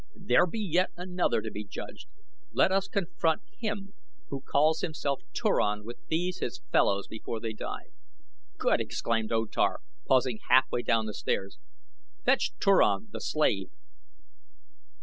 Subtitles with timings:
[0.15, 2.07] "There be yet another to be judged.
[2.51, 3.93] Let us confront him
[4.29, 7.89] who calls himself Turan with these his fellows before they die."
[8.57, 11.59] "Good!" exclaimed O Tar, pausing half way down the steps.
[12.25, 13.69] "Fetch Turan, the slave!"